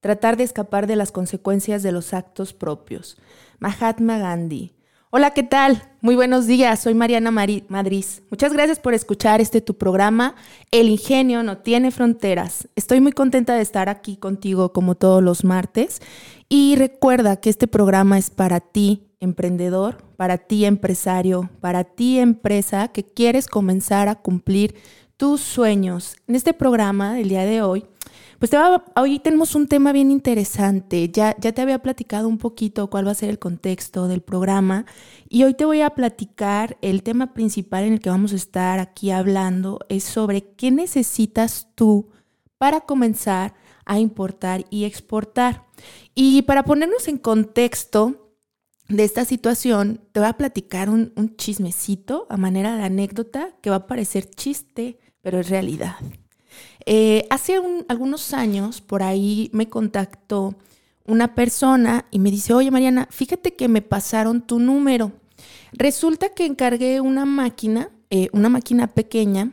[0.00, 3.16] tratar de escapar de las consecuencias de los actos propios.
[3.58, 4.72] Mahatma Gandhi.
[5.10, 5.82] Hola, ¿qué tal?
[6.02, 7.62] Muy buenos días, soy Mariana Madrid.
[8.30, 10.34] Muchas gracias por escuchar este tu programa.
[10.70, 12.68] El ingenio no tiene fronteras.
[12.76, 16.02] Estoy muy contenta de estar aquí contigo como todos los martes.
[16.50, 22.88] Y recuerda que este programa es para ti, emprendedor, para ti, empresario, para ti, empresa
[22.88, 24.74] que quieres comenzar a cumplir
[25.16, 26.16] tus sueños.
[26.26, 27.86] En este programa del día de hoy
[28.38, 28.52] pues
[28.94, 31.08] hoy tenemos un tema bien interesante.
[31.10, 34.86] Ya, ya te había platicado un poquito cuál va a ser el contexto del programa
[35.28, 38.78] y hoy te voy a platicar el tema principal en el que vamos a estar
[38.78, 42.10] aquí hablando es sobre qué necesitas tú
[42.58, 45.66] para comenzar a importar y exportar.
[46.14, 48.34] Y para ponernos en contexto
[48.88, 53.70] de esta situación, te voy a platicar un, un chismecito a manera de anécdota que
[53.70, 55.96] va a parecer chiste, pero es realidad.
[56.90, 60.54] Eh, hace algunos años por ahí me contactó
[61.04, 65.12] una persona y me dice, oye Mariana, fíjate que me pasaron tu número.
[65.72, 69.50] Resulta que encargué una máquina, eh, una máquina pequeña,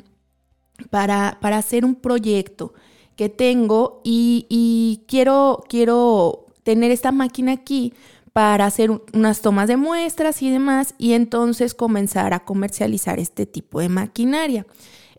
[0.90, 2.74] para, para, hacer un proyecto
[3.18, 7.94] que tengo y, quiero, quiero tener esta máquina aquí
[8.32, 13.82] para hacer unas tomas de muestras y demás y entonces comenzar a comercializar este tipo
[13.82, 14.66] de maquinaria.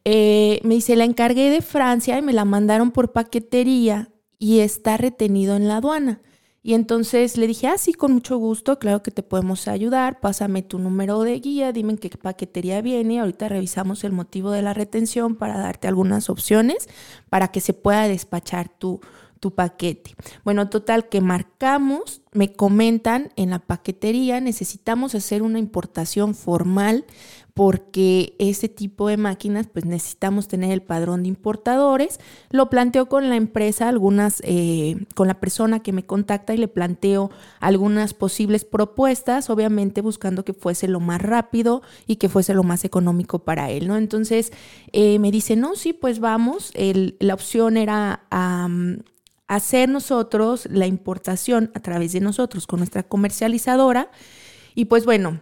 [0.08, 4.96] Eh, me dice, la encargué de Francia y me la mandaron por paquetería y está
[4.96, 6.22] retenido en la aduana.
[6.62, 10.62] Y entonces le dije, ah, sí, con mucho gusto, claro que te podemos ayudar, pásame
[10.62, 14.74] tu número de guía, dime en qué paquetería viene, ahorita revisamos el motivo de la
[14.74, 16.88] retención para darte algunas opciones
[17.28, 19.00] para que se pueda despachar tu,
[19.40, 20.14] tu paquete.
[20.44, 27.06] Bueno, total que marcamos, me comentan en la paquetería, necesitamos hacer una importación formal
[27.56, 32.20] porque ese tipo de máquinas pues necesitamos tener el padrón de importadores.
[32.50, 36.68] Lo planteo con la empresa, algunas, eh, con la persona que me contacta y le
[36.68, 42.62] planteo algunas posibles propuestas, obviamente buscando que fuese lo más rápido y que fuese lo
[42.62, 43.96] más económico para él, ¿no?
[43.96, 44.52] Entonces
[44.92, 48.26] eh, me dice, no, sí, pues vamos, la opción era
[49.46, 54.10] hacer nosotros la importación a través de nosotros con nuestra comercializadora
[54.74, 55.40] y pues bueno,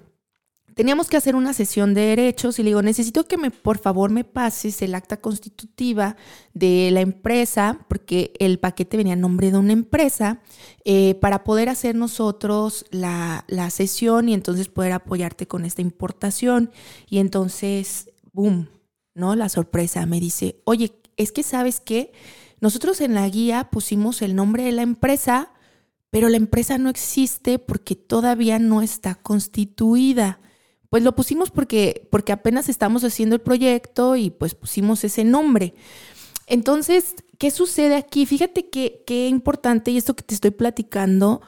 [0.75, 4.11] teníamos que hacer una sesión de derechos y le digo, necesito que me, por favor,
[4.11, 6.17] me pases el acta constitutiva
[6.53, 10.41] de la empresa, porque el paquete venía a nombre de una empresa,
[10.85, 16.71] eh, para poder hacer nosotros la, la sesión y entonces poder apoyarte con esta importación.
[17.09, 18.69] Y entonces, boom,
[19.15, 19.37] ¿no?
[19.37, 22.12] La sorpresa me dice, oye, es que sabes qué,
[22.61, 25.53] nosotros en la guía pusimos el nombre de la empresa,
[26.11, 30.41] pero la empresa no existe porque todavía no está constituida.
[30.94, 35.75] Pues lo pusimos porque, porque apenas estamos haciendo el proyecto y pues pusimos ese nombre.
[36.47, 38.27] Entonces, ¿qué sucede aquí?
[38.27, 41.43] Fíjate que qué importante y esto que te estoy platicando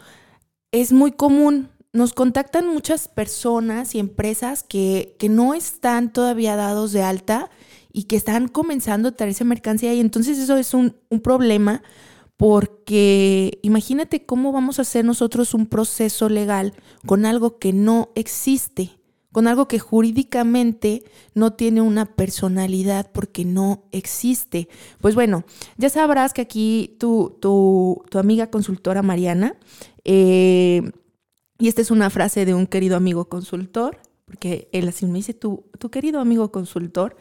[0.73, 1.69] es muy común.
[1.93, 7.49] Nos contactan muchas personas y empresas que, que no están todavía dados de alta
[7.93, 11.85] y que están comenzando a traerse mercancía y entonces eso es un, un problema
[12.37, 16.75] porque imagínate cómo vamos a hacer nosotros un proceso legal
[17.07, 18.97] con algo que no existe
[19.37, 21.05] con algo que jurídicamente
[21.35, 24.67] no tiene una personalidad porque no existe.
[25.03, 25.45] Pues bueno,
[25.77, 29.57] ya sabrás que aquí tu, tu, tu amiga consultora Mariana,
[30.05, 30.91] eh,
[31.59, 35.35] y esta es una frase de un querido amigo consultor, porque él así me dice,
[35.35, 37.15] tu, tu querido amigo consultor,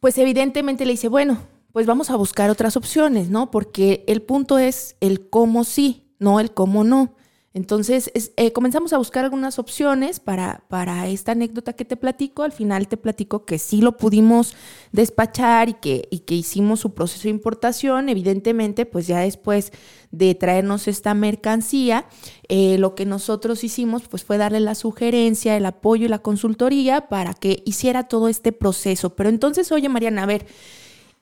[0.00, 1.38] pues evidentemente le dice, bueno,
[1.72, 3.50] pues vamos a buscar otras opciones, ¿no?
[3.50, 7.14] Porque el punto es el cómo sí, no el cómo no.
[7.54, 12.44] Entonces eh, comenzamos a buscar algunas opciones para, para, esta anécdota que te platico.
[12.44, 14.54] Al final te platico que sí lo pudimos
[14.90, 18.08] despachar y que, y que hicimos su proceso de importación.
[18.08, 19.70] Evidentemente, pues ya después
[20.10, 22.06] de traernos esta mercancía,
[22.48, 27.08] eh, lo que nosotros hicimos pues fue darle la sugerencia, el apoyo y la consultoría
[27.08, 29.14] para que hiciera todo este proceso.
[29.14, 30.46] Pero entonces, oye Mariana, a ver,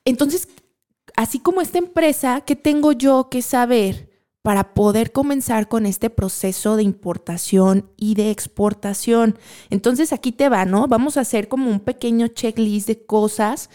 [0.05, 0.47] entonces,
[1.17, 4.10] así como esta empresa, ¿qué tengo yo que saber?
[4.41, 9.37] Para poder comenzar con este proceso de importación y de exportación.
[9.69, 10.87] Entonces aquí te va, ¿no?
[10.87, 13.69] Vamos a hacer como un pequeño checklist de cosas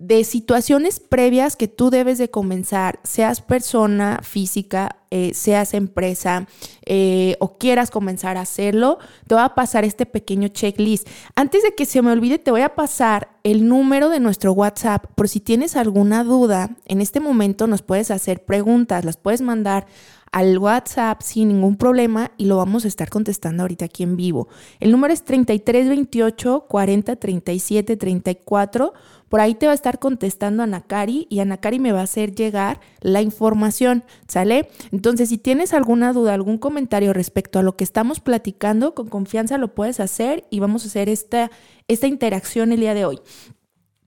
[0.00, 6.46] de situaciones previas que tú debes de comenzar, seas persona física, eh, seas empresa
[6.86, 11.06] eh, o quieras comenzar a hacerlo, te voy a pasar este pequeño checklist.
[11.36, 15.04] Antes de que se me olvide, te voy a pasar el número de nuestro WhatsApp
[15.16, 16.70] por si tienes alguna duda.
[16.86, 19.86] En este momento nos puedes hacer preguntas, las puedes mandar
[20.32, 24.48] al WhatsApp sin ningún problema y lo vamos a estar contestando ahorita aquí en vivo.
[24.78, 28.92] El número es 3328 40 37 34
[29.30, 32.80] por ahí te va a estar contestando Anacari y Anacari me va a hacer llegar
[33.00, 34.68] la información, ¿sale?
[34.90, 39.56] Entonces, si tienes alguna duda, algún comentario respecto a lo que estamos platicando, con confianza
[39.56, 41.52] lo puedes hacer y vamos a hacer esta,
[41.86, 43.20] esta interacción el día de hoy.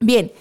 [0.02, 0.34] Bien.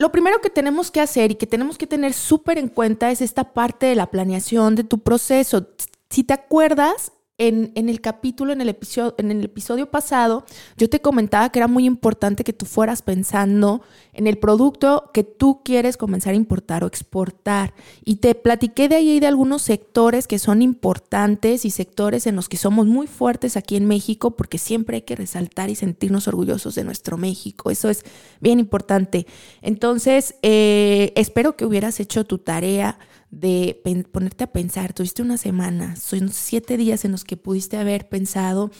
[0.00, 3.20] Lo primero que tenemos que hacer y que tenemos que tener súper en cuenta es
[3.20, 5.68] esta parte de la planeación de tu proceso.
[6.10, 10.44] Si te acuerdas, en, el capítulo, en el, episodio, en el episodio pasado,
[10.76, 13.80] yo te comentaba que era muy importante que tú fueras pensando
[14.12, 17.74] en el producto que tú quieres comenzar a importar o exportar.
[18.04, 22.48] Y te platiqué de ahí de algunos sectores que son importantes y sectores en los
[22.48, 26.74] que somos muy fuertes aquí en México, porque siempre hay que resaltar y sentirnos orgullosos
[26.74, 27.70] de nuestro México.
[27.70, 28.04] Eso es
[28.40, 29.28] bien importante.
[29.62, 32.98] Entonces, eh, espero que hubieras hecho tu tarea
[33.30, 33.80] de
[34.10, 38.70] ponerte a pensar, tuviste una semana, son siete días en los que pudiste haber pensado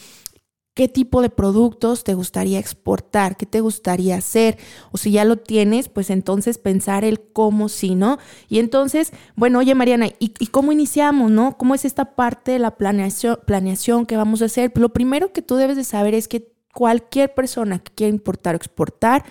[0.79, 4.59] qué tipo de productos te gustaría exportar, qué te gustaría hacer,
[4.93, 8.19] o si ya lo tienes, pues entonces pensar el cómo sí, ¿no?
[8.49, 11.59] Y entonces, bueno, oye Mariana, ¿y, cómo iniciamos, no?
[11.59, 14.71] ¿Cómo es esta parte de la planeación, planeación que vamos a hacer?
[14.77, 18.59] Lo primero que tú debes de saber es que cualquier persona que quiera importar o
[18.59, 19.25] exportar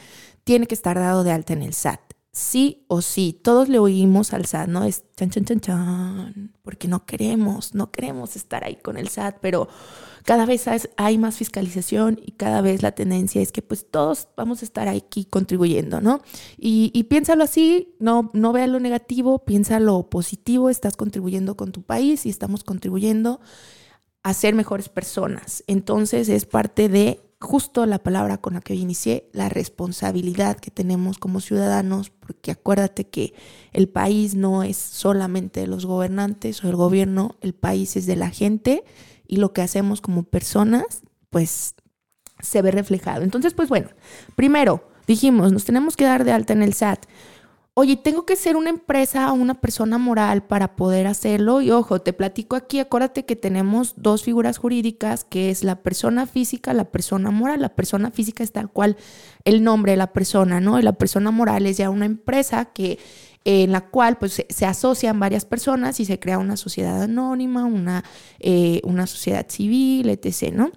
[0.44, 2.07] tiene que estar dado de alta en el SAT
[2.38, 3.34] sí o sí.
[3.34, 4.84] Todos le oímos al SAT, ¿no?
[4.84, 9.38] Es chan, chan, chan, chan, porque no queremos, no queremos estar ahí con el SAT,
[9.42, 9.68] pero
[10.24, 14.62] cada vez hay más fiscalización y cada vez la tendencia es que pues todos vamos
[14.62, 16.22] a estar aquí contribuyendo, ¿no?
[16.58, 21.82] Y, piénsalo así, no, no vea lo negativo, piensa lo positivo, estás contribuyendo con tu
[21.82, 23.40] país y estamos contribuyendo
[24.22, 25.64] a ser mejores personas.
[25.66, 30.72] Entonces es parte de justo la palabra con la que hoy inicié, la responsabilidad que
[30.72, 33.34] tenemos como ciudadanos, porque acuérdate que
[33.74, 38.16] el país no es solamente de los gobernantes o el gobierno, el país es de
[38.16, 38.84] la gente
[39.28, 41.76] y lo que hacemos como personas, pues
[42.40, 43.24] se ve reflejado.
[43.24, 43.90] Entonces, pues bueno,
[44.36, 47.06] primero dijimos, nos tenemos que dar de alta en el SAT
[47.80, 51.62] oye, tengo que ser una empresa o una persona moral para poder hacerlo.
[51.62, 56.26] Y ojo, te platico aquí, acuérdate que tenemos dos figuras jurídicas, que es la persona
[56.26, 57.62] física, la persona moral.
[57.62, 58.98] La persona física es tal cual
[59.46, 60.80] el nombre de la persona, ¿no?
[60.80, 62.98] Y la persona moral es ya una empresa que
[63.46, 68.04] en la cual pues, se, asocian varias personas y se crea una sociedad anónima, una,
[68.40, 70.72] eh, una sociedad civil, etc., ¿no?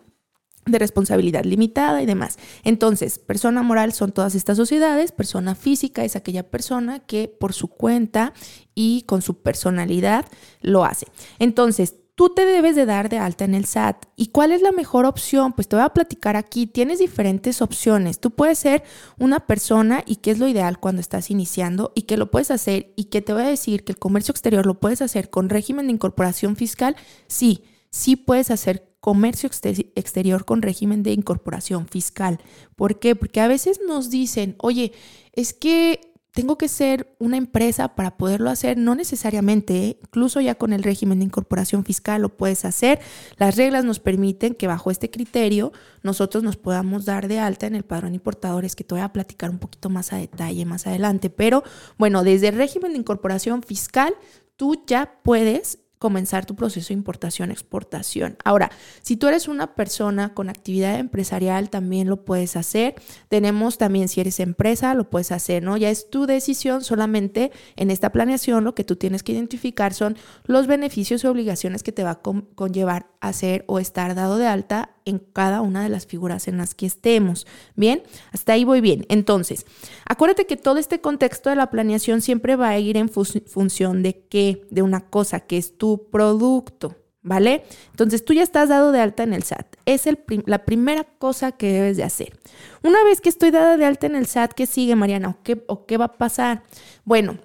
[0.66, 2.38] De responsabilidad limitada y demás.
[2.64, 7.68] Entonces, persona moral son todas estas sociedades, persona física es aquella persona que por su
[7.68, 8.32] cuenta
[8.74, 10.26] y con su personalidad
[10.60, 11.06] lo hace.
[11.38, 14.04] Entonces, tú te debes de dar de alta en el SAT.
[14.14, 15.54] ¿Y cuál es la mejor opción?
[15.54, 16.66] Pues te voy a platicar aquí.
[16.66, 18.20] Tienes diferentes opciones.
[18.20, 18.82] Tú puedes ser
[19.18, 22.92] una persona y qué es lo ideal cuando estás iniciando y que lo puedes hacer
[22.94, 25.86] y que te voy a decir que el comercio exterior lo puedes hacer con régimen
[25.86, 26.94] de incorporación fiscal.
[27.26, 32.38] Sí, sí puedes hacer comercio exterior con régimen de incorporación fiscal.
[32.76, 33.16] ¿Por qué?
[33.16, 34.92] Porque a veces nos dicen, oye,
[35.32, 39.98] es que tengo que ser una empresa para poderlo hacer, no necesariamente, ¿eh?
[40.00, 43.00] incluso ya con el régimen de incorporación fiscal lo puedes hacer.
[43.36, 47.74] Las reglas nos permiten que bajo este criterio nosotros nos podamos dar de alta en
[47.74, 51.30] el padrón importadores, que te voy a platicar un poquito más a detalle más adelante.
[51.30, 51.64] Pero
[51.98, 54.14] bueno, desde el régimen de incorporación fiscal,
[54.56, 58.38] tú ya puedes comenzar tu proceso de importación-exportación.
[58.42, 58.70] Ahora,
[59.02, 62.94] si tú eres una persona con actividad empresarial, también lo puedes hacer.
[63.28, 65.76] Tenemos también, si eres empresa, lo puedes hacer, ¿no?
[65.76, 70.16] Ya es tu decisión, solamente en esta planeación lo que tú tienes que identificar son
[70.44, 74.96] los beneficios y obligaciones que te va a conllevar hacer o estar dado de alta
[75.04, 77.46] en cada una de las figuras en las que estemos.
[77.76, 78.02] Bien,
[78.32, 79.06] hasta ahí voy bien.
[79.08, 79.66] Entonces,
[80.06, 84.26] acuérdate que todo este contexto de la planeación siempre va a ir en función de
[84.28, 86.96] qué, de una cosa que es tu producto.
[87.22, 87.64] ¿Vale?
[87.90, 89.76] Entonces tú ya estás dado de alta en el SAT.
[89.84, 90.04] Es
[90.46, 92.38] la primera cosa que debes de hacer.
[92.82, 95.28] Una vez que estoy dada de alta en el SAT, ¿qué sigue, Mariana?
[95.28, 96.62] ¿O qué, o qué va a pasar?
[97.04, 97.38] Bueno,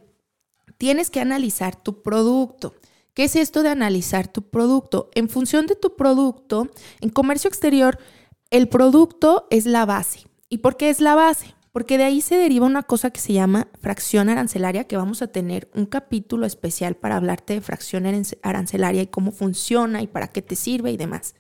[0.78, 2.76] tienes que analizar tu producto.
[3.16, 5.10] ¿Qué es esto de analizar tu producto?
[5.16, 6.70] En función de tu producto,
[7.00, 7.98] en comercio exterior,
[8.50, 10.28] el producto es la base.
[10.50, 11.56] ¿Y por qué es la base?
[11.72, 15.28] Porque de ahí se deriva una cosa que se llama fracción arancelaria, que vamos a
[15.28, 18.06] tener un capítulo especial para hablarte de fracción
[18.42, 21.36] arancelaria y cómo funciona y para qué te sirve y demás.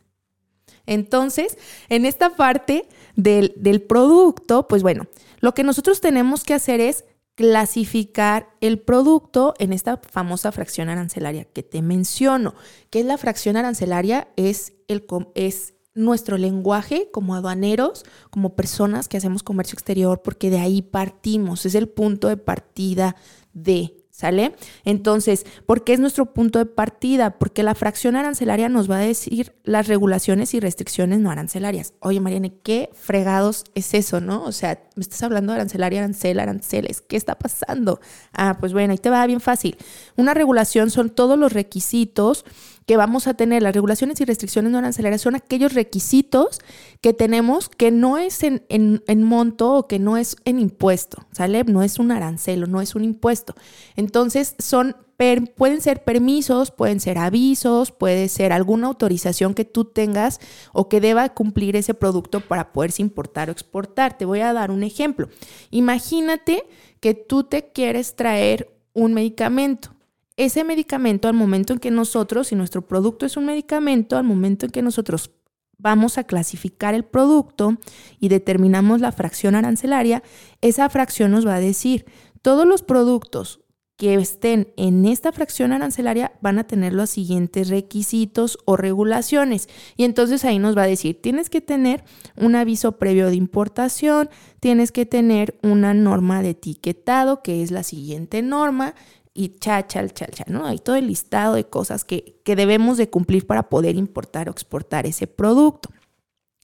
[0.85, 1.57] Entonces,
[1.89, 5.07] en esta parte del, del producto, pues bueno,
[5.41, 7.03] lo que nosotros tenemos que hacer es
[7.35, 12.55] clasificar el producto en esta famosa fracción arancelaria que te menciono.
[12.89, 14.29] ¿Qué es la fracción arancelaria?
[14.37, 20.59] Es, el, es nuestro lenguaje como aduaneros, como personas que hacemos comercio exterior, porque de
[20.59, 23.15] ahí partimos, es el punto de partida
[23.53, 24.55] de ¿Sale?
[24.85, 27.37] Entonces, ¿por qué es nuestro punto de partida?
[27.37, 31.93] Porque la fracción arancelaria nos va a decir las regulaciones y restricciones no arancelarias.
[31.99, 34.45] Oye, Mariane, ¿qué fregados es eso, no?
[34.45, 37.01] O sea, me estás hablando de arancelaria, arancel, aranceles.
[37.01, 37.99] ¿Qué está pasando?
[38.31, 39.75] Ah, pues bueno, ahí te va bien fácil.
[40.15, 42.45] Una regulación son todos los requisitos
[42.85, 46.59] que vamos a tener, las regulaciones y restricciones no arancelarias son aquellos requisitos
[47.01, 51.63] que tenemos que no es en, en, monto o que no es en impuesto, ¿sale?
[51.63, 53.55] No es un arancelo, no es un impuesto.
[53.95, 60.39] Entonces, son pueden ser permisos, pueden ser avisos, puede ser alguna autorización que tú tengas
[60.73, 64.17] o que deba cumplir ese producto para poderse importar o exportar.
[64.17, 65.29] Te voy a dar un ejemplo.
[65.71, 66.65] Imagínate
[66.99, 69.94] que tú te quieres traer un medicamento
[70.37, 74.65] ese medicamento al momento en que nosotros, si nuestro producto es un medicamento, al momento
[74.65, 75.31] en que nosotros
[75.77, 77.77] vamos a clasificar el producto
[78.19, 80.23] y determinamos la fracción arancelaria,
[80.61, 82.05] esa fracción nos va a decir,
[82.41, 83.61] todos los productos
[83.97, 89.69] que estén en esta fracción arancelaria van a tener los siguientes requisitos o regulaciones.
[89.95, 92.03] Y entonces ahí nos va a decir, tienes que tener
[92.35, 97.83] un aviso previo de importación, tienes que tener una norma de etiquetado, que es la
[97.83, 98.95] siguiente norma,
[99.37, 100.65] y cha, cha, cha, cha, ¿no?
[100.65, 104.51] Hay todo el listado de cosas que, que debemos de cumplir para poder importar o
[104.51, 105.89] exportar ese producto.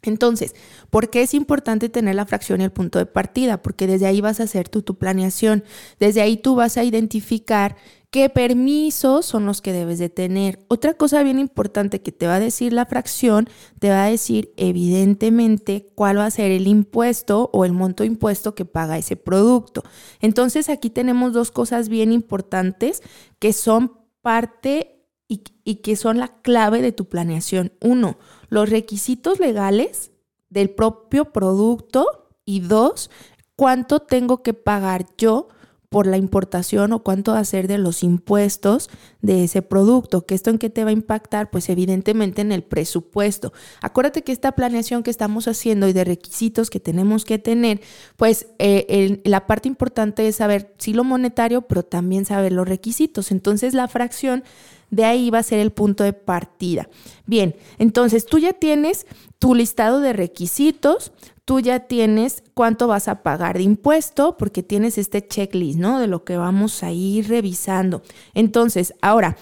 [0.01, 0.55] Entonces,
[0.89, 3.61] ¿por qué es importante tener la fracción y el punto de partida?
[3.61, 5.65] Porque desde ahí vas a hacer tu, tu planeación,
[5.99, 7.75] desde ahí tú vas a identificar
[8.11, 10.59] qué permisos son los que debes de tener.
[10.67, 13.49] Otra cosa bien importante que te va a decir la fracción,
[13.79, 18.53] te va a decir evidentemente cuál va a ser el impuesto o el monto impuesto
[18.53, 19.83] que paga ese producto.
[20.19, 23.01] Entonces aquí tenemos dos cosas bien importantes
[23.39, 27.71] que son parte y, y que son la clave de tu planeación.
[27.79, 28.17] Uno,
[28.49, 30.11] los requisitos legales
[30.49, 33.09] del propio producto y dos,
[33.55, 35.47] cuánto tengo que pagar yo
[35.91, 38.89] por la importación o cuánto va a ser de los impuestos
[39.21, 40.25] de ese producto.
[40.25, 41.49] ¿Que esto en qué te va a impactar?
[41.49, 43.51] Pues evidentemente en el presupuesto.
[43.81, 47.81] Acuérdate que esta planeación que estamos haciendo y de requisitos que tenemos que tener,
[48.15, 53.29] pues eh, la parte importante es saber sí lo monetario, pero también saber los requisitos.
[53.29, 54.45] Entonces la fracción
[54.91, 56.87] de ahí va a ser el punto de partida.
[57.25, 59.07] Bien, entonces tú ya tienes
[59.39, 61.11] tu listado de requisitos,
[61.45, 65.99] tú ya tienes cuánto vas a pagar de impuesto porque tienes este checklist, ¿no?
[65.99, 68.01] De lo que vamos a ir revisando.
[68.33, 69.37] Entonces, ahora,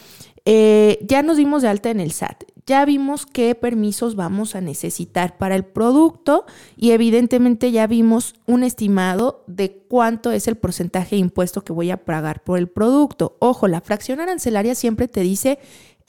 [0.45, 4.61] eh, ya nos dimos de alta en el SAT, ya vimos qué permisos vamos a
[4.61, 6.45] necesitar para el producto
[6.77, 11.89] y evidentemente ya vimos un estimado de cuánto es el porcentaje de impuesto que voy
[11.89, 13.37] a pagar por el producto.
[13.39, 15.57] Ojo, la fracción arancelaria siempre te dice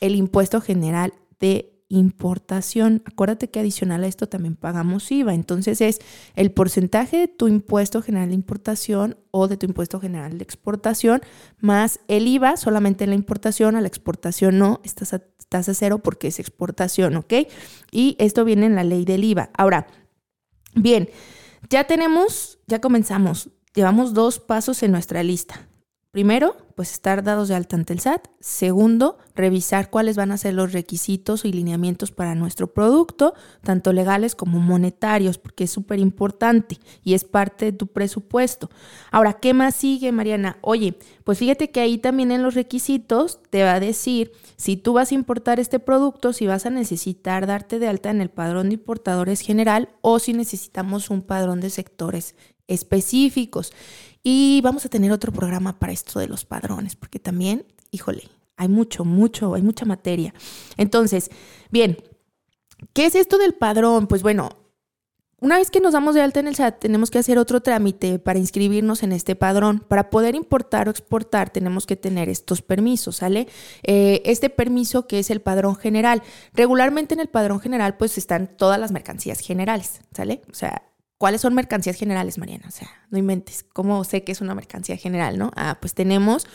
[0.00, 3.02] el impuesto general de importación.
[3.04, 5.34] Acuérdate que adicional a esto también pagamos IVA.
[5.34, 5.98] Entonces es
[6.36, 11.20] el porcentaje de tu impuesto general de importación o de tu impuesto general de exportación
[11.58, 15.74] más el IVA solamente en la importación, a la exportación no, estás a, estás a
[15.74, 17.34] cero porque es exportación, ¿ok?
[17.90, 19.50] Y esto viene en la ley del IVA.
[19.54, 19.88] Ahora,
[20.74, 21.10] bien,
[21.68, 23.50] ya tenemos, ya comenzamos.
[23.74, 25.69] Llevamos dos pasos en nuestra lista.
[26.10, 28.26] Primero, pues estar dados de alta ante el SAT.
[28.40, 34.34] Segundo, revisar cuáles van a ser los requisitos y lineamientos para nuestro producto, tanto legales
[34.34, 38.70] como monetarios, porque es súper importante y es parte de tu presupuesto.
[39.12, 40.58] Ahora, ¿qué más sigue, Mariana?
[40.62, 44.94] Oye, pues fíjate que ahí también en los requisitos te va a decir si tú
[44.94, 48.70] vas a importar este producto, si vas a necesitar darte de alta en el padrón
[48.70, 52.34] de importadores general o si necesitamos un padrón de sectores
[52.66, 53.72] específicos.
[54.22, 58.68] Y vamos a tener otro programa para esto de los padrones, porque también, híjole, hay
[58.68, 60.34] mucho, mucho, hay mucha materia.
[60.76, 61.30] Entonces,
[61.70, 61.96] bien,
[62.92, 64.06] ¿qué es esto del padrón?
[64.06, 64.50] Pues bueno,
[65.42, 68.18] una vez que nos damos de alta en el SAT, tenemos que hacer otro trámite
[68.18, 69.82] para inscribirnos en este padrón.
[69.88, 73.48] Para poder importar o exportar, tenemos que tener estos permisos, ¿sale?
[73.82, 76.22] Eh, este permiso que es el padrón general.
[76.52, 80.42] Regularmente en el padrón general, pues están todas las mercancías generales, ¿sale?
[80.50, 80.82] O sea,
[81.20, 82.64] ¿Cuáles son mercancías generales, Mariana?
[82.66, 83.62] O sea, no inventes.
[83.74, 85.50] ¿Cómo sé que es una mercancía general, no?
[85.54, 86.46] Ah, pues tenemos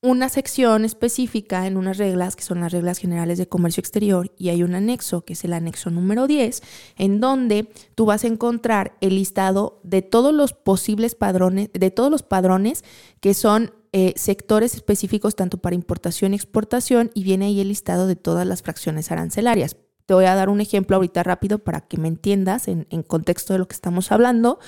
[0.00, 4.48] una sección específica en unas reglas que son las reglas generales de comercio exterior y
[4.48, 6.62] hay un anexo que es el anexo número 10
[6.96, 12.10] en donde tú vas a encontrar el listado de todos los posibles padrones, de todos
[12.10, 12.84] los padrones
[13.20, 18.06] que son eh, sectores específicos tanto para importación y exportación y viene ahí el listado
[18.06, 19.76] de todas las fracciones arancelarias.
[20.06, 23.58] Te voy a dar un ejemplo ahorita rápido para que me entiendas en, contexto de
[23.58, 24.58] lo que estamos hablando.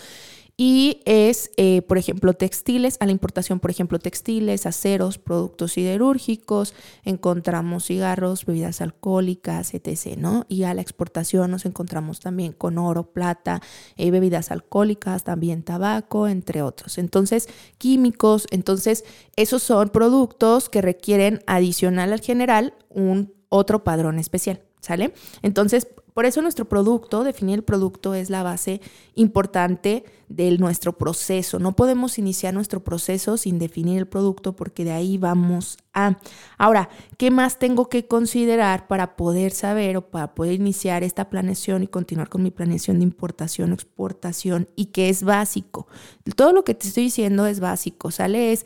[0.57, 6.75] y es, eh, por ejemplo, textiles, a la importación, por ejemplo, textiles, aceros, productos siderúrgicos,
[7.03, 10.47] encontramos cigarros, bebidas alcohólicas, etc., ¿no?
[10.49, 13.62] Y a la exportación nos encontramos también con oro, plata,
[13.97, 16.99] eh, bebidas alcohólicas, también tabaco, entre otros.
[16.99, 17.49] Entonces,
[17.79, 25.14] químicos, entonces, esos son productos que requieren adicional al general un otro padrón especial, ¿sale?
[25.43, 28.81] Entonces, por eso nuestro producto, definir el producto es la base
[29.17, 31.59] importante de nuestro proceso.
[31.59, 36.17] No podemos iniciar nuestro proceso sin definir el producto porque de ahí vamos a.
[36.57, 36.88] Ahora,
[37.19, 41.88] ¿qué más tengo que considerar para poder saber o para poder iniciar esta planeación y
[41.88, 45.88] continuar con mi planeación de importación exportación y que es básico?
[46.37, 48.53] Todo lo que te estoy diciendo es básico, ¿sale?
[48.53, 48.64] Es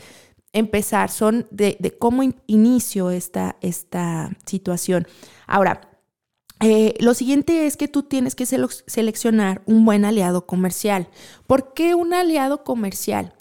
[0.52, 5.06] empezar, son de, cómo inicio esta, esta situación.
[5.46, 5.88] Ahora,
[6.60, 11.08] eh, lo siguiente es que tú tienes que seleccionar un buen aliado comercial.
[11.46, 13.34] ¿Por qué un aliado comercial?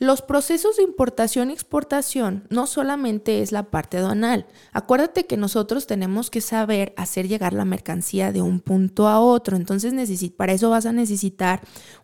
[0.00, 4.46] Los procesos de importación y exportación no solamente es la parte aduanal.
[4.72, 9.58] Acuérdate que nosotros tenemos que saber hacer llegar la mercancía de un punto a otro.
[9.58, 9.92] Entonces,
[10.38, 11.60] para eso vas a necesitar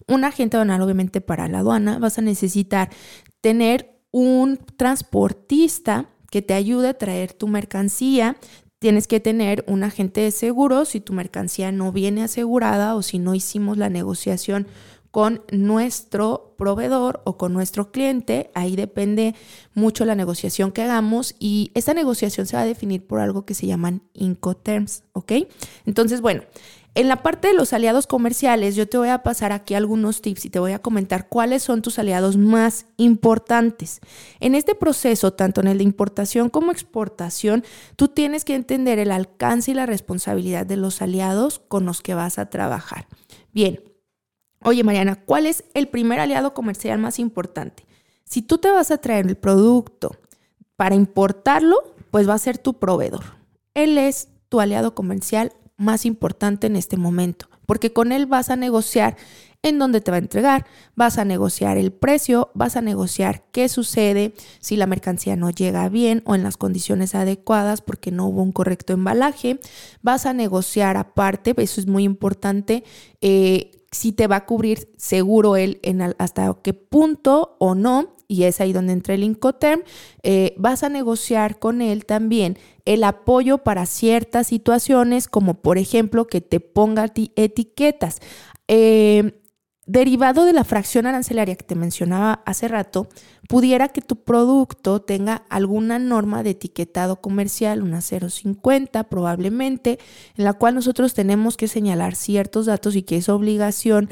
[0.07, 1.99] un agente aduanal, obviamente para la aduana.
[1.99, 2.91] Vas a necesitar
[3.41, 8.37] tener un transportista que te ayude a traer tu mercancía.
[8.79, 13.19] Tienes que tener un agente de seguro si tu mercancía no viene asegurada o si
[13.19, 14.67] no hicimos la negociación
[15.11, 18.51] con nuestro proveedor o con nuestro cliente.
[18.53, 19.35] Ahí depende
[19.73, 23.55] mucho la negociación que hagamos y esta negociación se va a definir por algo que
[23.55, 25.33] se llaman Incoterms, ¿ok?
[25.87, 26.43] Entonces, bueno,
[26.97, 30.47] en la parte de los aliados comerciales, yo te voy a pasar aquí algunos tips
[30.47, 34.01] y te voy a comentar cuáles son tus aliados más importantes.
[34.41, 37.65] En este proceso, tanto en el de importación como exportación,
[37.97, 42.15] tú tienes que entender el alcance y la responsabilidad de los aliados con los que
[42.15, 43.07] vas a trabajar.
[43.53, 43.85] Bien,
[44.63, 47.85] oye Mariana, ¿cuál es el primer aliado comercial más importante?
[48.25, 50.17] Si tú te vas a traer el producto
[50.77, 51.77] para importarlo,
[52.11, 53.37] pues va a ser tu proveedor.
[53.75, 58.57] Él es tu aliado comercial más importante en este momento, porque con él vas a
[58.57, 59.17] negociar
[59.63, 63.69] en dónde te va a entregar, vas a negociar el precio, vas a negociar qué
[63.69, 68.43] sucede si la mercancía no llega bien o en las condiciones adecuadas porque no hubo
[68.43, 69.59] un correcto embalaje,
[70.03, 72.85] vas a negociar aparte, eso es muy importante,
[73.21, 78.45] eh, si te va a cubrir seguro él en hasta qué punto o no, y
[78.45, 79.83] es ahí donde entra el Incoterm,
[80.23, 86.27] eh, vas a negociar con él también el apoyo para ciertas situaciones, como por ejemplo
[86.27, 88.21] que te ponga etiquetas.
[88.69, 89.41] Eh,
[89.87, 93.09] derivado de la fracción arancelaria que te mencionaba hace rato,
[93.49, 99.99] pudiera que tu producto tenga alguna norma de etiquetado comercial, una 050 probablemente,
[100.37, 104.11] en la cual nosotros tenemos que señalar ciertos datos y que es obligación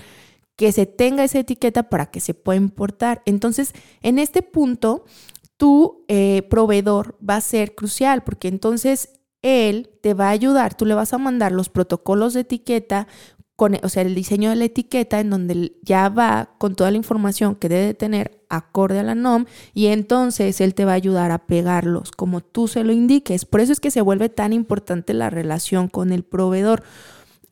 [0.56, 3.22] que se tenga esa etiqueta para que se pueda importar.
[3.26, 5.04] Entonces, en este punto,
[5.56, 9.10] tu eh, proveedor va a ser crucial porque entonces
[9.42, 13.08] él te va a ayudar, tú le vas a mandar los protocolos de etiqueta,
[13.56, 16.96] con, o sea, el diseño de la etiqueta en donde ya va con toda la
[16.96, 21.30] información que debe tener acorde a la NOM y entonces él te va a ayudar
[21.30, 23.44] a pegarlos como tú se lo indiques.
[23.44, 26.82] Por eso es que se vuelve tan importante la relación con el proveedor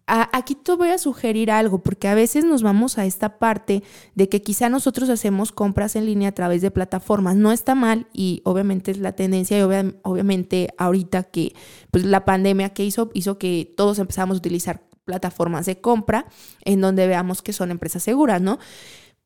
[0.06, 3.82] aquí te voy a sugerir algo, porque a veces nos vamos a esta parte
[4.14, 7.36] de que quizá nosotros hacemos compras en línea a través de plataformas.
[7.36, 9.62] No está mal y obviamente es la tendencia y
[10.02, 11.54] obviamente ahorita que
[11.90, 16.26] pues, la pandemia que hizo hizo que todos empezamos a utilizar plataformas de compra
[16.64, 18.58] en donde veamos que son empresas seguras, ¿no?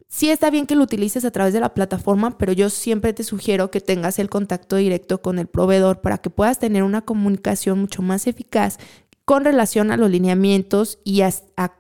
[0.09, 3.25] Sí está bien que lo utilices a través de la plataforma, pero yo siempre te
[3.25, 7.81] sugiero que tengas el contacto directo con el proveedor para que puedas tener una comunicación
[7.81, 8.79] mucho más eficaz
[9.27, 11.33] con relación a los lineamientos y a,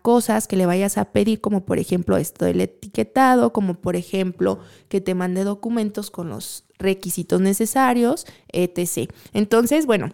[0.02, 4.58] cosas que le vayas a pedir, como por ejemplo esto del etiquetado, como por ejemplo
[4.88, 9.12] que te mande documentos con los requisitos necesarios, etc.
[9.32, 10.10] Entonces, bueno,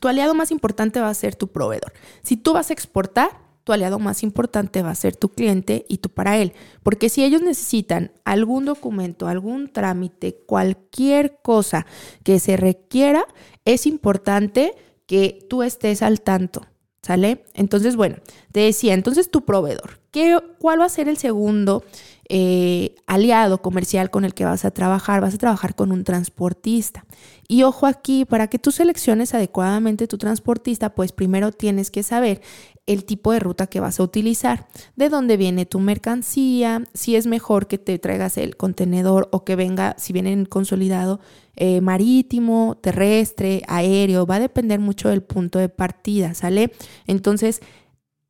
[0.00, 1.92] tu aliado más importante va a ser tu proveedor.
[2.22, 3.30] Si tú vas a exportar,
[3.64, 6.52] tu aliado más importante va a ser tu cliente y tú para él.
[6.82, 11.86] Porque si ellos necesitan algún documento, algún trámite, cualquier cosa
[12.24, 13.26] que se requiera,
[13.64, 14.74] es importante
[15.06, 16.66] que tú estés al tanto,
[17.02, 17.44] ¿sale?
[17.54, 18.16] Entonces, bueno,
[18.50, 21.84] te decía, entonces tu proveedor, ¿qué, ¿cuál va a ser el segundo
[22.28, 25.20] eh, aliado comercial con el que vas a trabajar?
[25.20, 27.04] Vas a trabajar con un transportista.
[27.48, 32.40] Y ojo aquí, para que tú selecciones adecuadamente tu transportista, pues primero tienes que saber
[32.86, 37.26] el tipo de ruta que vas a utilizar, de dónde viene tu mercancía, si es
[37.26, 41.20] mejor que te traigas el contenedor o que venga, si viene en consolidado,
[41.54, 46.72] eh, marítimo, terrestre, aéreo, va a depender mucho del punto de partida, ¿sale?
[47.06, 47.60] Entonces,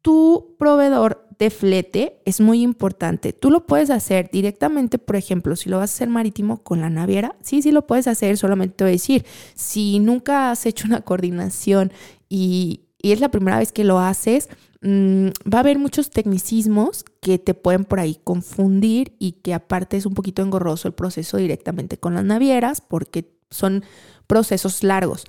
[0.02, 3.32] tu proveedor de flete es muy importante.
[3.32, 6.88] Tú lo puedes hacer directamente, por ejemplo, si lo vas a hacer marítimo con la
[6.88, 9.24] naviera, sí, sí lo puedes hacer, solamente te voy a decir,
[9.56, 11.92] si nunca has hecho una coordinación
[12.28, 14.50] y, y es la primera vez que lo haces,
[14.82, 19.96] mm, va a haber muchos tecnicismos que te pueden por ahí confundir y que aparte
[19.96, 23.82] es un poquito engorroso el proceso directamente con las navieras porque son
[24.28, 25.24] procesos largos.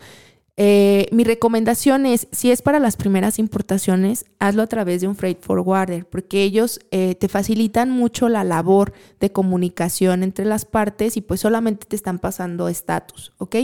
[0.55, 5.15] Eh, mi recomendación es, si es para las primeras importaciones, hazlo a través de un
[5.15, 11.17] freight forwarder, porque ellos eh, te facilitan mucho la labor de comunicación entre las partes
[11.17, 13.55] y pues solamente te están pasando estatus, ¿ok?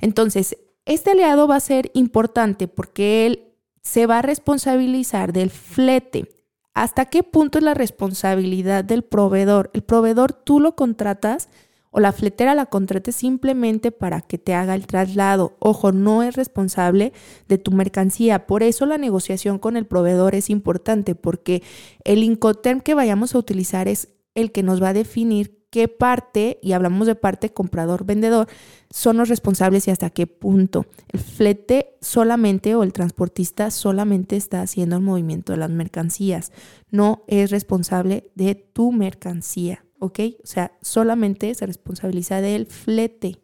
[0.00, 3.50] Entonces, este aliado va a ser importante porque él
[3.82, 6.30] se va a responsabilizar del flete.
[6.72, 9.70] ¿Hasta qué punto es la responsabilidad del proveedor?
[9.74, 11.48] El proveedor tú lo contratas
[11.90, 15.56] o la fletera la contrate simplemente para que te haga el traslado.
[15.58, 17.12] Ojo, no es responsable
[17.48, 18.46] de tu mercancía.
[18.46, 21.62] Por eso la negociación con el proveedor es importante, porque
[22.04, 26.58] el Incoterm que vayamos a utilizar es el que nos va a definir qué parte,
[26.62, 28.48] y hablamos de parte comprador-vendedor,
[28.90, 30.86] son los responsables y hasta qué punto.
[31.08, 36.50] El flete solamente o el transportista solamente está haciendo el movimiento de las mercancías,
[36.90, 39.84] no es responsable de tu mercancía.
[40.00, 40.20] ¿Ok?
[40.42, 43.38] O sea, solamente se responsabiliza del flete.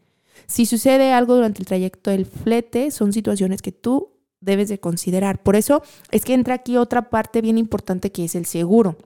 [0.47, 5.43] Si sucede algo durante el trayecto del flete, son situaciones que tú debes de considerar.
[5.43, 8.97] Por eso es que entra aquí otra parte bien importante que es el seguro.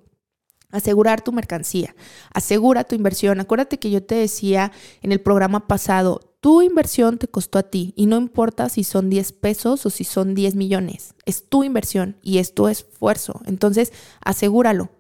[0.71, 1.97] Asegurar tu mercancía,
[2.33, 3.41] asegura tu inversión.
[3.41, 4.71] Acuérdate que yo te decía
[5.03, 9.11] en el programa pasado, tu inversión te costó a ti y no importa si son
[9.11, 13.41] 10 pesos o si son 10 millones, es tu inversión y es tu esfuerzo.
[13.47, 13.93] Entonces,
[14.25, 14.91] asegúralo,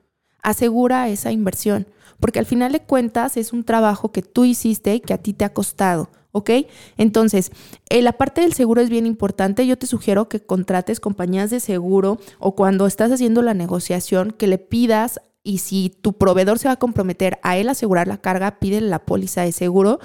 [0.42, 1.86] asegura esa inversión
[2.20, 5.32] porque al final de cuentas es un trabajo que tú hiciste y que a ti
[5.32, 6.10] te ha costado.
[6.32, 6.50] ¿ok?
[6.96, 7.50] Entonces,
[7.88, 9.66] eh, la parte del seguro es bien importante.
[9.66, 14.46] Yo te sugiero que contrates compañías de seguro o cuando estás haciendo la negociación, que
[14.46, 18.58] le pidas y si tu proveedor se va a comprometer a él asegurar la carga,
[18.58, 19.98] pídele la póliza de seguro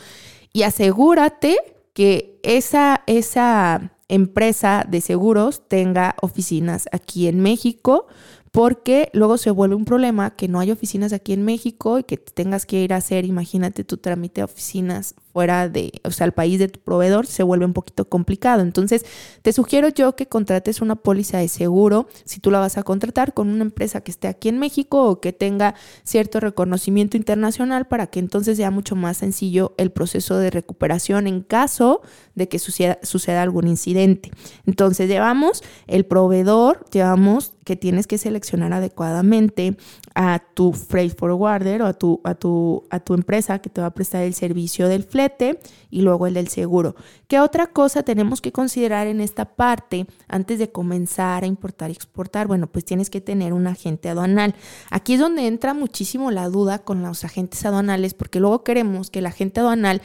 [0.54, 1.58] y asegúrate
[1.93, 8.08] que esa, esa empresa de seguros tenga oficinas aquí en México
[8.56, 12.15] porque luego se vuelve un problema que no hay oficinas aquí en México y que
[12.15, 16.32] tengas que ir a hacer, imagínate tu trámite a oficinas fuera de, o sea, el
[16.32, 18.62] país de tu proveedor, se vuelve un poquito complicado.
[18.62, 19.06] Entonces,
[19.41, 23.34] te sugiero yo que contrates una póliza de seguro si tú la vas a contratar
[23.34, 28.08] con una empresa que esté aquí en México o que tenga cierto reconocimiento internacional para
[28.08, 32.02] que entonces sea mucho más sencillo el proceso de recuperación en caso
[32.36, 34.32] de que suceda, suceda algún incidente.
[34.65, 39.76] Entonces, llevamos el proveedor, llevamos que tienes que seleccionar adecuadamente
[40.15, 43.88] a tu freight forwarder o a tu, a tu, a tu empresa que te va
[43.88, 46.95] a prestar el servicio del flete y luego el del seguro.
[47.28, 51.93] ¿Qué otra cosa tenemos que considerar en esta parte antes de comenzar a importar y
[51.93, 52.47] exportar?
[52.47, 54.56] Bueno, pues tienes que tener un agente aduanal.
[54.89, 59.19] Aquí es donde entra muchísimo la duda con los agentes aduanales porque luego queremos que
[59.19, 60.01] el agente aduanal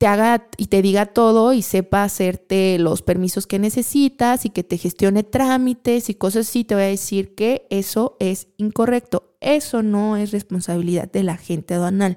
[0.00, 4.64] te haga y te diga todo y sepa hacerte los permisos que necesitas y que
[4.64, 9.34] te gestione trámites y cosas así, te voy a decir que eso es incorrecto.
[9.42, 12.16] Eso no es responsabilidad del agente aduanal.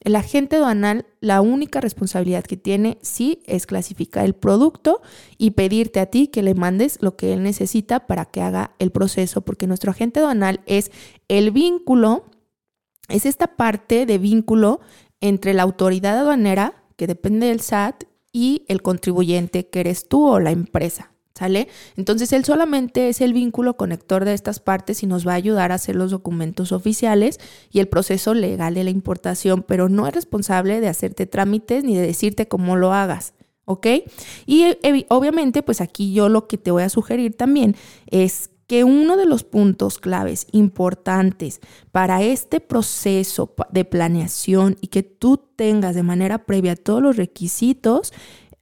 [0.00, 5.00] El agente aduanal, la única responsabilidad que tiene, sí, es clasificar el producto
[5.38, 8.90] y pedirte a ti que le mandes lo que él necesita para que haga el
[8.90, 10.90] proceso, porque nuestro agente aduanal es
[11.28, 12.24] el vínculo,
[13.08, 14.80] es esta parte de vínculo
[15.20, 20.38] entre la autoridad aduanera, que depende del SAT, y el contribuyente, que eres tú o
[20.38, 21.12] la empresa.
[21.34, 21.68] ¿Sale?
[21.96, 25.72] Entonces él solamente es el vínculo conector de estas partes y nos va a ayudar
[25.72, 27.40] a hacer los documentos oficiales
[27.72, 31.96] y el proceso legal de la importación, pero no es responsable de hacerte trámites ni
[31.96, 33.32] de decirte cómo lo hagas.
[33.64, 33.86] ¿Ok?
[34.44, 34.66] Y
[35.08, 37.76] obviamente, pues aquí yo lo que te voy a sugerir también
[38.10, 41.58] es que uno de los puntos claves importantes
[41.90, 48.12] para este proceso de planeación y que tú tengas de manera previa todos los requisitos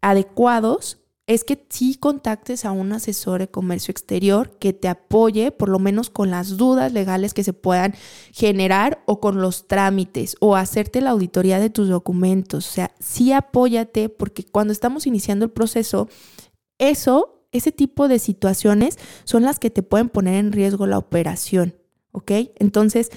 [0.01, 5.69] adecuados es que sí contactes a un asesor de comercio exterior que te apoye por
[5.69, 7.93] lo menos con las dudas legales que se puedan
[8.33, 12.67] generar o con los trámites o hacerte la auditoría de tus documentos.
[12.67, 16.09] O sea, sí apóyate porque cuando estamos iniciando el proceso,
[16.79, 21.75] eso ese tipo de situaciones son las que te pueden poner en riesgo la operación,
[22.13, 22.33] ¿ok?
[22.57, 23.11] Entonces,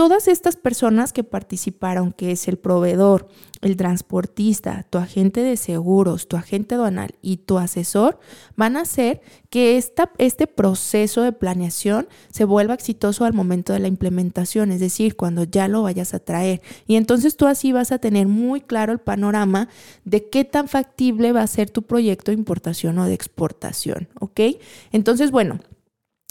[0.00, 3.28] todas estas personas que participaron, que es el proveedor,
[3.60, 8.18] el transportista, tu agente de seguros, tu agente aduanal y tu asesor,
[8.56, 13.88] van a hacer que este proceso de planeación se vuelva exitoso al momento de la
[13.88, 16.62] implementación, es decir, cuando ya lo vayas a traer.
[16.86, 19.68] Y entonces tú así vas a tener muy claro el panorama
[20.06, 24.40] de qué tan factible va a ser tu proyecto de importación o de exportación, ¿ok?
[24.92, 25.60] Entonces, bueno.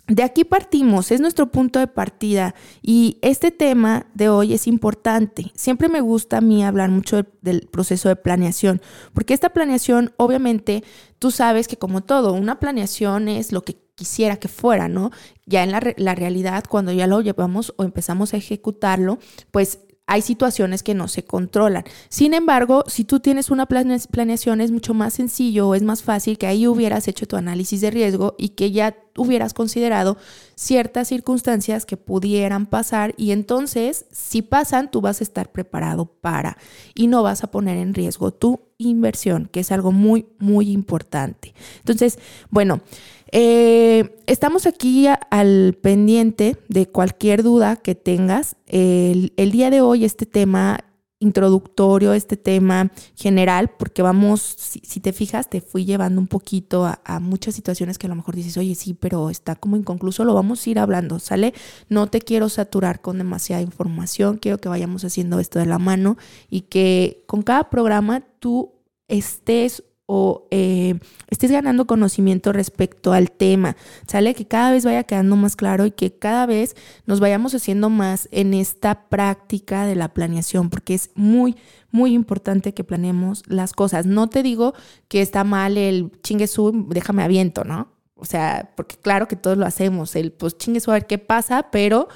[0.10, 5.52] De aquí partimos, es nuestro punto de partida y este tema de hoy es importante.
[5.56, 8.82] Siempre me gusta a mí hablar mucho del proceso de planeación,
[9.14, 10.84] porque esta planeación, obviamente,
[11.20, 15.12] tú sabes que como todo, una planeación es lo que quisiera que fuera, ¿no?
[15.46, 19.20] Ya en la, la realidad, cuando ya lo llevamos o empezamos a ejecutarlo,
[19.52, 21.84] pues hay situaciones que no se controlan.
[22.10, 26.40] Sin embargo, si tú tienes una planeación es mucho más sencillo o es más fácil
[26.40, 30.18] que ahí hubieras hecho tu análisis de riesgo y que ya hubieras considerado
[30.56, 36.58] ciertas circunstancias que pudieran pasar y entonces si pasan tú vas a estar preparado para
[36.96, 41.54] y no vas a poner en riesgo tu inversión, que es algo muy, muy importante.
[41.78, 42.18] Entonces,
[42.50, 42.82] bueno.
[43.32, 48.56] Eh, estamos aquí al pendiente de cualquier duda que tengas.
[48.66, 50.80] El, día de hoy este tema
[51.22, 57.02] introductorio, este tema general, porque vamos, si, te fijas, te fui llevando un poquito a,
[57.04, 60.34] a, muchas situaciones que a lo mejor dices, oye, sí, pero está como inconcluso, lo
[60.34, 61.54] vamos a ir hablando, ¿sale?
[61.90, 66.18] No te quiero saturar con demasiada información, quiero que vayamos haciendo esto de la mano
[66.50, 68.72] y que con cada programa tú
[69.10, 70.96] estés o eh,
[71.28, 74.34] estés ganando conocimiento respecto al tema, ¿sale?
[74.34, 78.28] Que cada vez vaya quedando más claro y que cada vez nos vayamos haciendo más
[78.32, 81.58] en esta práctica de la planeación, porque es muy,
[81.92, 84.08] muy importante que planeemos las cosas.
[84.08, 84.74] No te digo
[85.10, 87.99] que está mal el chingue su, déjame aviento, ¿no?
[88.20, 91.68] O sea, porque claro que todos lo hacemos, el pues chingue a ver qué pasa,
[91.72, 92.10] pero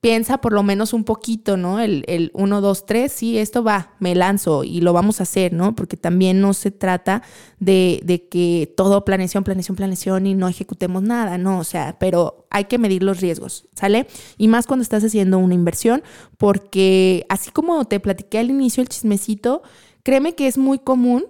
[0.00, 1.80] piensa por lo menos un poquito, ¿no?
[1.80, 5.52] El, el 1, 2, 3, sí, esto va, me lanzo y lo vamos a hacer,
[5.52, 5.74] ¿no?
[5.74, 7.22] Porque también no se trata
[7.58, 11.58] de, de que todo planeación, planeación, planeación y no ejecutemos nada, ¿no?
[11.58, 14.06] O sea, pero hay que medir los riesgos, ¿sale?
[14.36, 16.02] Y más cuando estás haciendo una inversión,
[16.36, 19.62] porque así como te platiqué al inicio el chismecito,
[20.04, 21.24] créeme que es muy común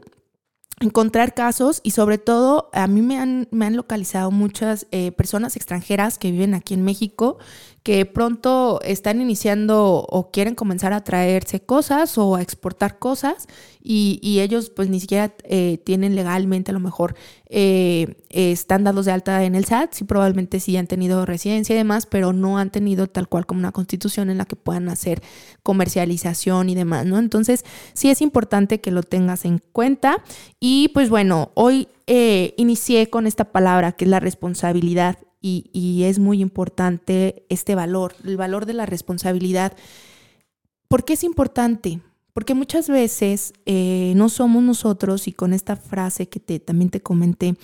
[0.80, 5.56] encontrar casos y sobre todo a mí me han, me han localizado muchas eh, personas
[5.56, 7.38] extranjeras que viven aquí en México
[7.88, 13.48] que pronto están iniciando o quieren comenzar a traerse cosas o a exportar cosas
[13.82, 17.14] y, ellos pues ni siquiera eh, tienen legalmente a lo mejor
[17.48, 21.78] eh, están dados de alta en el SAT, sí probablemente sí han tenido residencia y
[21.78, 25.22] demás, pero no han tenido tal cual como una constitución en la que puedan hacer
[25.62, 27.18] comercialización y demás, ¿no?
[27.18, 30.22] Entonces sí es importante que lo tengas en cuenta
[30.60, 36.18] y pues bueno, hoy eh, inicié con esta palabra que es la responsabilidad y, es
[36.18, 39.72] muy importante este valor, el valor de la responsabilidad.
[40.88, 42.00] ¿Por qué es importante?
[42.32, 47.00] Porque muchas veces eh, no somos nosotros, y con esta frase que te, también te
[47.00, 47.56] comenté,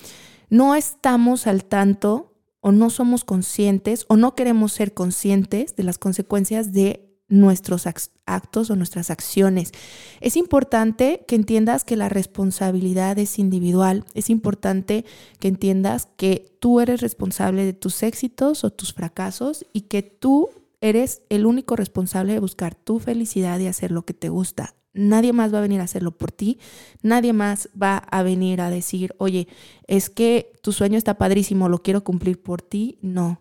[0.50, 5.98] no estamos al tanto o no somos conscientes o no queremos ser conscientes de las
[5.98, 7.03] consecuencias de
[7.34, 7.86] nuestros
[8.26, 9.72] actos o nuestras acciones.
[10.20, 14.04] Es importante que entiendas que la responsabilidad es individual.
[14.14, 15.04] Es importante
[15.40, 20.50] que entiendas que tú eres responsable de tus éxitos o tus fracasos y que tú
[20.80, 24.74] eres el único responsable de buscar tu felicidad y hacer lo que te gusta.
[24.92, 26.60] Nadie más va a venir a hacerlo por ti.
[27.02, 29.48] Nadie más va a venir a decir, oye,
[29.88, 32.98] es que tu sueño está padrísimo, lo quiero cumplir por ti.
[33.02, 33.40] No.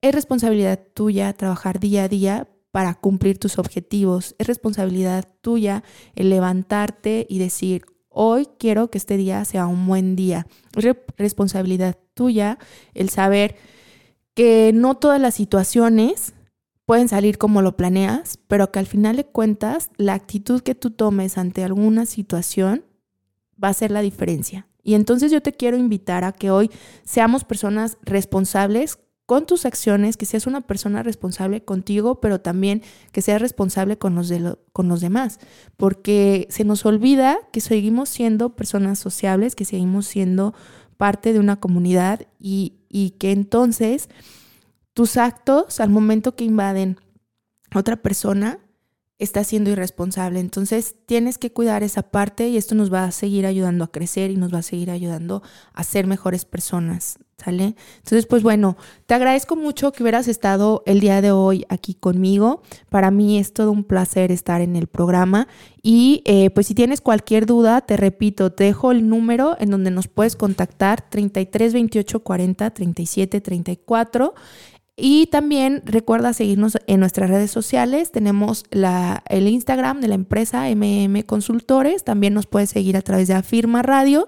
[0.00, 4.34] Es responsabilidad tuya trabajar día a día para cumplir tus objetivos.
[4.38, 5.82] Es responsabilidad tuya
[6.14, 10.46] el levantarte y decir, hoy quiero que este día sea un buen día.
[10.76, 12.58] Es responsabilidad tuya
[12.94, 13.56] el saber
[14.34, 16.34] que no todas las situaciones
[16.84, 20.90] pueden salir como lo planeas, pero que al final de cuentas la actitud que tú
[20.90, 22.84] tomes ante alguna situación
[23.62, 24.68] va a ser la diferencia.
[24.82, 26.70] Y entonces yo te quiero invitar a que hoy
[27.04, 32.80] seamos personas responsables con tus acciones, que seas una persona responsable contigo, pero también
[33.12, 35.38] que seas responsable con los, de con los demás,
[35.76, 40.54] porque se nos olvida que seguimos siendo personas sociables, que seguimos siendo
[40.96, 44.08] parte de una comunidad y, y que entonces
[44.94, 46.96] tus actos al momento que invaden
[47.70, 48.60] a otra persona
[49.18, 50.40] está siendo irresponsable.
[50.40, 54.30] Entonces tienes que cuidar esa parte y esto nos va a seguir ayudando a crecer
[54.30, 55.42] y nos va a seguir ayudando
[55.74, 57.18] a ser mejores personas.
[57.42, 57.76] ¿Sale?
[57.98, 62.62] Entonces, pues bueno, te agradezco mucho que hubieras estado el día de hoy aquí conmigo.
[62.88, 65.46] Para mí es todo un placer estar en el programa.
[65.80, 69.92] Y eh, pues si tienes cualquier duda, te repito, te dejo el número en donde
[69.92, 74.34] nos puedes contactar 33 28 40 37 34.
[74.96, 78.10] Y también recuerda seguirnos en nuestras redes sociales.
[78.10, 82.02] Tenemos la, el Instagram de la empresa MM Consultores.
[82.02, 84.26] También nos puedes seguir a través de Afirma Radio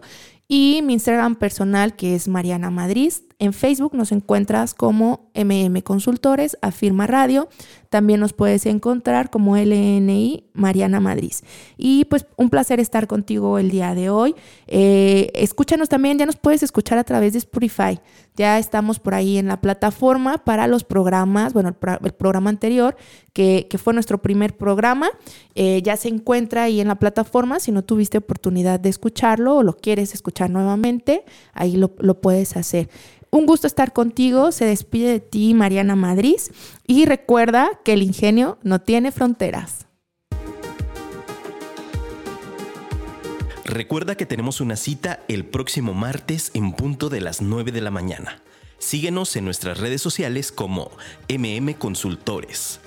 [0.50, 3.12] y mi Instagram personal que es Mariana Madrid.
[3.40, 7.48] En Facebook nos encuentras como MM Consultores, Afirma Radio.
[7.88, 11.32] También nos puedes encontrar como LNI Mariana Madrid.
[11.78, 14.34] Y pues un placer estar contigo el día de hoy.
[14.66, 17.98] Eh, escúchanos también, ya nos puedes escuchar a través de Spotify.
[18.36, 22.94] Ya estamos por ahí en la plataforma para los programas, bueno, el, programa anterior,
[23.32, 25.08] que, fue nuestro primer programa,
[25.54, 27.58] eh, ya se encuentra ahí en la plataforma.
[27.58, 31.24] Si no tuviste oportunidad de escucharlo o lo quieres escuchar nuevamente,
[31.54, 32.90] ahí lo, lo puedes hacer.
[33.30, 34.52] Un gusto estar contigo.
[34.52, 36.40] Se despide de ti Mariana Madrid
[36.86, 39.86] y recuerda que el ingenio no tiene fronteras.
[43.64, 47.92] Recuerda que tenemos una cita el próximo martes en punto de las 9 de la
[47.92, 48.42] mañana.
[48.78, 50.90] Síguenos en nuestras redes sociales como
[51.28, 52.80] MM Consultores.